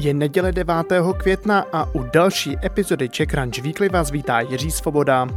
[0.00, 0.74] Je neděle 9.
[1.16, 5.28] května a u další epizody Czech Crunch Weekly vás vítá Jiří Svoboda.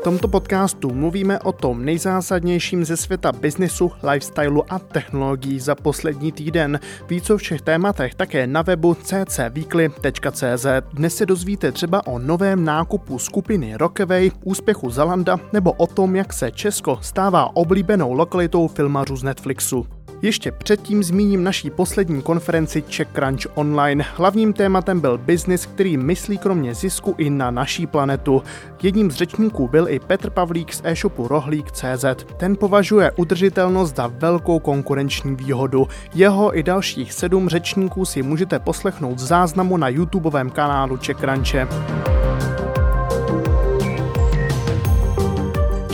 [0.00, 6.32] V tomto podcastu mluvíme o tom nejzásadnějším ze světa biznisu, lifestylu a technologií za poslední
[6.32, 6.80] týden.
[7.08, 10.66] Víc o všech tématech také na webu ccweekly.cz.
[10.92, 16.32] Dnes se dozvíte třeba o novém nákupu skupiny Rockaway, úspěchu Zalanda nebo o tom, jak
[16.32, 19.99] se Česko stává oblíbenou lokalitou filmařů z Netflixu.
[20.22, 24.04] Ještě předtím zmíním naší poslední konferenci Czech Crunch Online.
[24.16, 28.42] Hlavním tématem byl biznis, který myslí kromě zisku i na naší planetu.
[28.82, 32.04] Jedním z řečníků byl i Petr Pavlík z e-shopu Rohlík.cz.
[32.36, 35.88] Ten považuje udržitelnost za velkou konkurenční výhodu.
[36.14, 41.16] Jeho i dalších sedm řečníků si můžete poslechnout v záznamu na YouTubeovém kanálu Czech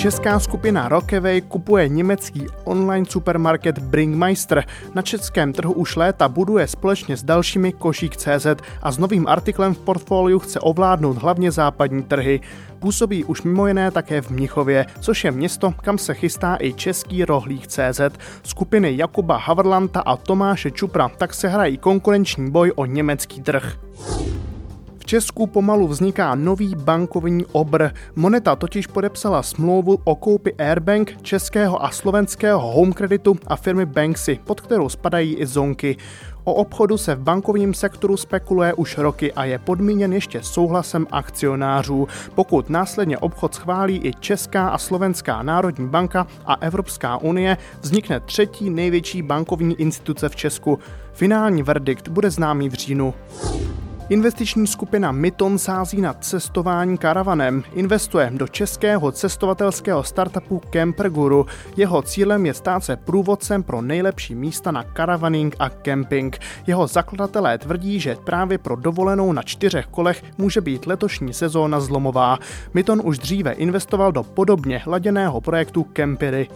[0.06, 4.64] Česká skupina Rockaway kupuje německý online supermarket Bringmeister.
[4.94, 8.46] Na českém trhu už léta buduje společně s dalšími Košík.cz
[8.82, 12.40] a s novým artiklem v portfoliu chce ovládnout hlavně západní trhy.
[12.78, 17.24] Působí už mimo jiné také v Mnichově, což je město, kam se chystá i český
[17.24, 18.00] rohlík CZ.
[18.42, 23.76] Skupiny Jakuba Haverlanta a Tomáše Čupra tak se hrají konkurenční boj o německý trh.
[25.06, 27.88] Česku pomalu vzniká nový bankovní obr.
[28.16, 34.40] Moneta totiž podepsala smlouvu o koupi Airbank, českého a slovenského home kreditu a firmy Banksy,
[34.44, 35.96] pod kterou spadají i zonky.
[36.44, 42.08] O obchodu se v bankovním sektoru spekuluje už roky a je podmíněn ještě souhlasem akcionářů.
[42.34, 48.70] Pokud následně obchod schválí i Česká a Slovenská národní banka a Evropská unie, vznikne třetí
[48.70, 50.78] největší bankovní instituce v Česku.
[51.12, 53.14] Finální verdikt bude známý v říjnu.
[54.08, 57.62] Investiční skupina Myton sází na cestování karavanem.
[57.74, 61.46] Investuje do českého cestovatelského startupu Camperguru.
[61.76, 66.38] Jeho cílem je stát se průvodcem pro nejlepší místa na karavaning a camping.
[66.66, 72.38] Jeho zakladatelé tvrdí, že právě pro dovolenou na čtyřech kolech může být letošní sezóna zlomová.
[72.74, 76.48] Myton už dříve investoval do podobně hladěného projektu Campery.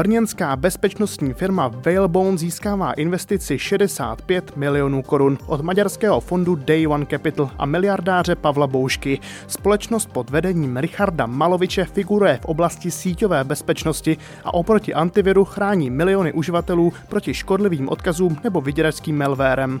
[0.00, 7.50] Brněnská bezpečnostní firma Whalebone získává investici 65 milionů korun od maďarského fondu Day One Capital
[7.58, 9.18] a miliardáře Pavla Boušky.
[9.46, 16.32] Společnost pod vedením Richarda Maloviče figuruje v oblasti síťové bezpečnosti a oproti antiviru chrání miliony
[16.32, 19.80] uživatelů proti škodlivým odkazům nebo vyděračským malwarem.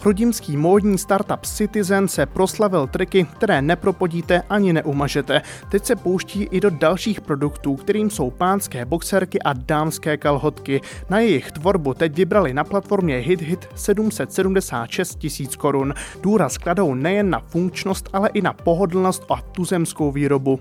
[0.00, 5.42] Chrudimský módní startup Citizen se proslavil triky, které nepropodíte ani neumažete.
[5.70, 10.80] Teď se pouští i do dalších produktů, kterým jsou pánské boxerky a dámské kalhotky.
[11.10, 15.94] Na jejich tvorbu teď vybrali na platformě HitHit 776 tisíc korun.
[16.22, 20.60] Důraz kladou nejen na funkčnost, ale i na pohodlnost a tuzemskou výrobu.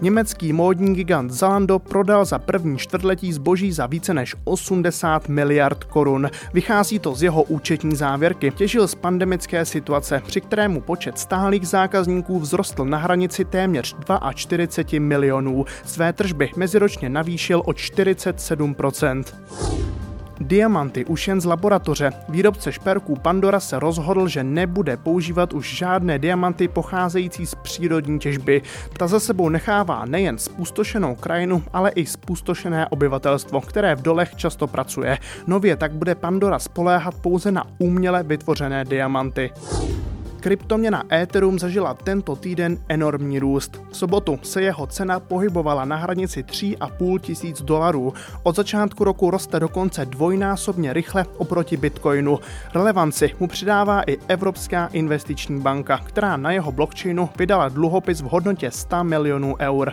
[0.00, 6.30] Německý módní gigant Zalando prodal za první čtvrtletí zboží za více než 80 miliard korun.
[6.54, 8.50] Vychází to z jeho účetní závěrky.
[8.50, 13.96] Těžil z pandemické situace, při kterému počet stálých zákazníků vzrostl na hranici téměř
[14.34, 15.64] 42 milionů.
[15.84, 18.76] Své tržby meziročně navýšil o 47
[20.40, 22.10] Diamanty už jen z laboratoře.
[22.28, 28.62] Výrobce šperků Pandora se rozhodl, že nebude používat už žádné diamanty pocházející z přírodní těžby.
[28.96, 34.66] Ta za sebou nechává nejen spustošenou krajinu, ale i spustošené obyvatelstvo, které v dolech často
[34.66, 35.18] pracuje.
[35.46, 39.50] Nově tak bude Pandora spoléhat pouze na uměle vytvořené diamanty.
[40.46, 43.80] Kryptoměna Ethereum zažila tento týden enormní růst.
[43.90, 48.14] V sobotu se jeho cena pohybovala na hranici 3,5 tisíc dolarů.
[48.42, 52.38] Od začátku roku roste dokonce dvojnásobně rychle oproti Bitcoinu.
[52.74, 58.70] Relevanci mu přidává i Evropská investiční banka, která na jeho blockchainu vydala dluhopis v hodnotě
[58.70, 59.92] 100 milionů eur.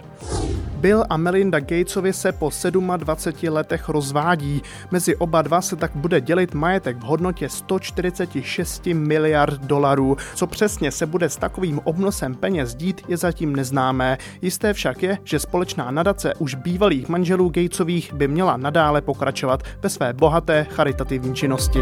[0.83, 2.49] Bill a Melinda Gatesovi se po
[2.97, 4.61] 27 letech rozvádí.
[4.91, 10.17] Mezi oba dva se tak bude dělit majetek v hodnotě 146 miliard dolarů.
[10.35, 14.17] Co přesně se bude s takovým obnosem peněz dít, je zatím neznámé.
[14.41, 19.89] Jisté však je, že společná nadace už bývalých manželů Gatesových by měla nadále pokračovat ve
[19.89, 21.79] své bohaté charitativní činnosti.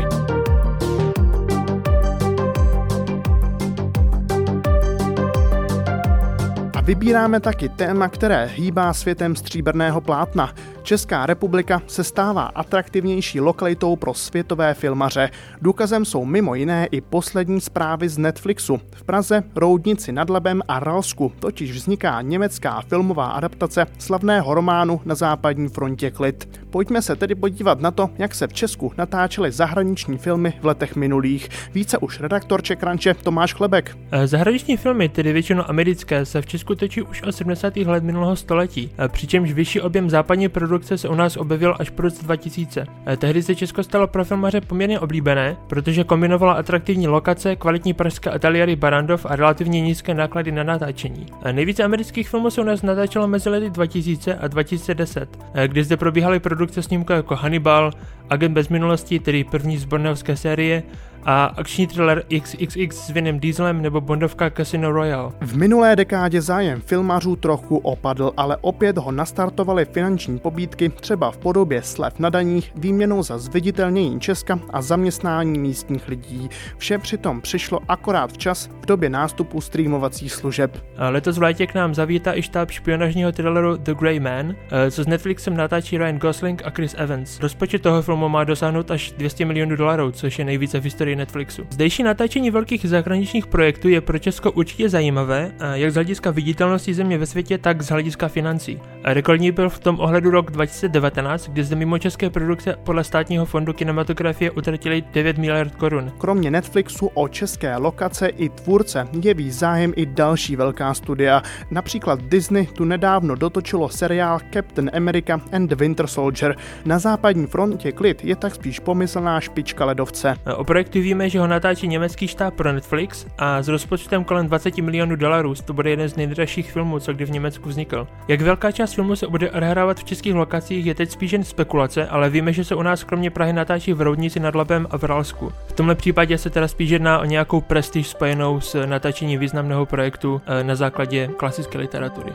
[6.91, 10.53] Vybíráme taky téma, které hýbá světem stříbrného plátna.
[10.83, 15.29] Česká republika se stává atraktivnější lokalitou pro světové filmaře.
[15.61, 18.81] Důkazem jsou mimo jiné i poslední zprávy z Netflixu.
[18.95, 25.15] V Praze, Roudnici nad Labem a Ralsku totiž vzniká německá filmová adaptace slavného románu Na
[25.15, 26.61] západní frontě klid.
[26.69, 30.95] Pojďme se tedy podívat na to, jak se v Česku natáčely zahraniční filmy v letech
[30.95, 31.49] minulých.
[31.73, 33.97] Více už redaktor Čekranče Tomáš Chlebek.
[34.11, 37.85] Eh, zahraniční filmy, tedy většinou americké, se v Česku točí už od 70.
[37.85, 42.23] let minulého století, přičemž vyšší objem západní produkce se u nás objevil až po roce
[42.23, 42.85] 2000.
[43.17, 48.75] Tehdy se Česko stalo pro filmaře poměrně oblíbené, protože kombinovalo atraktivní lokace, kvalitní pražské ateliéry
[48.75, 51.25] Barandov a relativně nízké náklady na natáčení.
[51.51, 55.37] Nejvíce amerických filmů se u nás natáčelo mezi lety 2000 a 2010,
[55.67, 57.91] kdy zde probíhaly produkce snímků jako Hannibal,
[58.29, 60.83] Agent bez minulosti, tedy první z Borneovské série,
[61.25, 65.31] a akční thriller XXX s Vinem Dieselem nebo Bondovka Casino Royale.
[65.41, 71.37] V minulé dekádě zájem filmařů trochu opadl, ale opět ho nastartovaly finanční pobídky, třeba v
[71.37, 76.49] podobě slev na daních, výměnou za zviditelnění Česka a zaměstnání místních lidí.
[76.77, 80.85] Vše přitom přišlo akorát včas v době nástupu streamovacích služeb.
[80.97, 84.91] A letos v létě k nám zavítá i štáb špionažního thrilleru The Grey Man, eh,
[84.91, 87.39] co s Netflixem natáčí Ryan Gosling a Chris Evans.
[87.39, 91.63] Rozpočet toho filmu má dosáhnout až 200 milionů dolarů, což je nejvíce v historii Netflixu.
[91.69, 97.17] Zdejší natáčení velkých zahraničních projektů je pro Česko určitě zajímavé, jak z hlediska viditelnosti země
[97.17, 98.79] ve světě, tak z hlediska financí.
[99.03, 103.73] Rekordní byl v tom ohledu rok 2019, kdy zde mimo české produkce podle státního fondu
[103.73, 106.11] kinematografie utratili 9 miliard korun.
[106.17, 111.41] Kromě Netflixu o české lokace i tvůrce jeví zájem i další velká studia.
[111.71, 116.55] Například Disney tu nedávno dotočilo seriál Captain America and the Winter Soldier.
[116.85, 120.35] Na západní frontě klid je tak spíš pomyslná špička ledovce.
[120.55, 124.77] O projektu víme, že ho natáčí německý štáb pro Netflix a s rozpočtem kolem 20
[124.77, 128.07] milionů dolarů to bude jeden z nejdražších filmů, co kdy v Německu vznikl.
[128.27, 132.07] Jak velká část filmu se bude odehrávat v českých lokacích je teď spíš jen spekulace,
[132.07, 135.03] ale víme, že se u nás kromě Prahy natáčí v Roudnici nad Labem a v
[135.03, 135.51] Ralsku.
[135.67, 140.41] V tomhle případě se teda spíš jedná o nějakou prestiž spojenou s natáčením významného projektu
[140.45, 142.33] eh, na základě klasické literatury.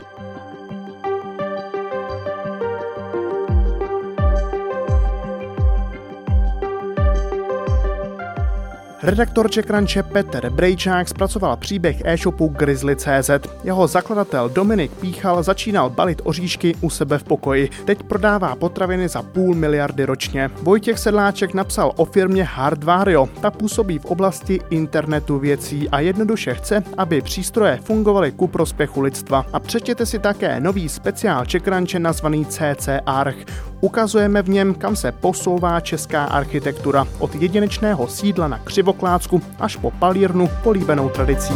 [9.03, 13.29] Redaktor Čekranče Petr Brejčák zpracoval příběh e-shopu Grizzly.cz.
[13.63, 17.69] Jeho zakladatel Dominik Píchal začínal balit oříšky u sebe v pokoji.
[17.85, 20.49] Teď prodává potraviny za půl miliardy ročně.
[20.61, 23.29] Vojtěch Sedláček napsal o firmě Hardvario.
[23.41, 29.45] Ta působí v oblasti internetu věcí a jednoduše chce, aby přístroje fungovaly ku prospěchu lidstva.
[29.53, 33.37] A přečtěte si také nový speciál Čekranče nazvaný CC Arch.
[33.81, 38.57] Ukazujeme v něm, kam se posouvá česká architektura od jedinečného sídla na
[38.87, 41.53] Křivoklácku až po palírnu políbenou tradicí.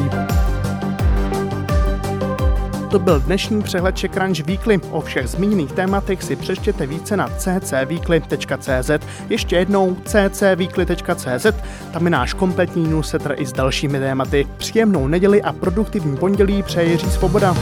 [2.92, 4.80] To byl dnešní přehled Czech Crunch Weekly.
[4.92, 8.92] O všech zmíněných tématech si přečtěte více na ccweekly.cz.
[9.30, 11.46] Ještě jednou ccweekly.cz,
[11.94, 14.48] tam je náš kompletní newsletter i s dalšími tématy.
[14.58, 17.56] Příjemnou neděli a produktivní pondělí přeje Jiří Svoboda.